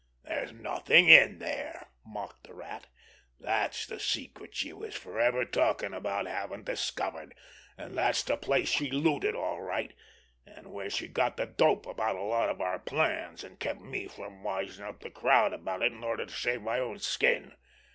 [0.23, 2.87] "There's nothing in there!" mocked the Rat.
[3.39, 7.35] "That's the secret she was forever talking about having discovered,
[7.77, 9.93] and that's the place she looted all right,
[10.43, 14.07] and where she got the dope about a lot of our plans, and kept me
[14.07, 17.53] from wising up the crowd about it in order to save my own skin.